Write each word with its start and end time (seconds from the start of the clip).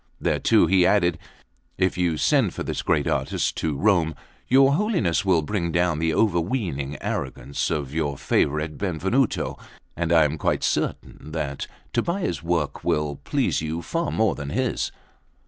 Thereto 0.19 0.65
he 0.65 0.83
added: 0.83 1.19
"If 1.77 1.95
you 1.95 2.17
send 2.17 2.55
for 2.55 2.63
this 2.63 2.81
great 2.81 3.05
artist 3.05 3.55
to 3.57 3.77
Rome, 3.77 4.15
your 4.47 4.73
Holiness 4.73 5.23
will 5.23 5.43
bring 5.43 5.71
down 5.71 5.99
the 5.99 6.11
overweening 6.11 6.97
arrogance 7.01 7.69
of 7.69 7.93
your 7.93 8.17
favourite 8.17 8.79
Benvenuto, 8.79 9.59
and 9.95 10.11
I 10.11 10.23
am 10.25 10.39
quite 10.39 10.63
certain 10.63 11.33
that 11.33 11.67
Tobbia's 11.93 12.41
work 12.41 12.83
will 12.83 13.17
please 13.17 13.61
you 13.61 13.83
far 13.83 14.09
more 14.09 14.33
than 14.33 14.49
his." 14.49 14.91